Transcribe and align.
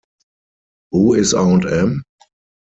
Who 0.89 1.13
is 1.13 1.35
Aunt 1.35 1.63
Em? 1.71 2.01